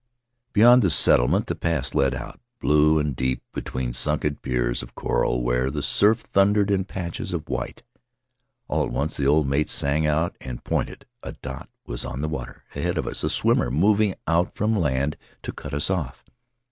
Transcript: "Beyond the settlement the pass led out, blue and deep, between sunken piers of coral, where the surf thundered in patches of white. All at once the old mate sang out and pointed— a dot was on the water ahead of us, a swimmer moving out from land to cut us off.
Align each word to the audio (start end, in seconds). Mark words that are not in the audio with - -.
"Beyond 0.53 0.81
the 0.81 0.89
settlement 0.89 1.45
the 1.45 1.53
pass 1.53 1.93
led 1.93 2.15
out, 2.15 2.39
blue 2.59 2.97
and 2.97 3.15
deep, 3.15 3.43
between 3.53 3.93
sunken 3.93 4.37
piers 4.37 4.81
of 4.81 4.95
coral, 4.95 5.43
where 5.43 5.69
the 5.69 5.83
surf 5.83 6.21
thundered 6.21 6.71
in 6.71 6.85
patches 6.85 7.33
of 7.33 7.47
white. 7.47 7.83
All 8.67 8.83
at 8.83 8.89
once 8.91 9.17
the 9.17 9.27
old 9.27 9.47
mate 9.47 9.69
sang 9.69 10.07
out 10.07 10.35
and 10.41 10.63
pointed— 10.63 11.05
a 11.21 11.33
dot 11.33 11.69
was 11.85 12.03
on 12.03 12.21
the 12.21 12.27
water 12.27 12.63
ahead 12.75 12.97
of 12.97 13.05
us, 13.05 13.23
a 13.23 13.29
swimmer 13.29 13.69
moving 13.69 14.15
out 14.25 14.55
from 14.55 14.75
land 14.75 15.17
to 15.43 15.53
cut 15.53 15.71
us 15.71 15.91
off. 15.91 16.25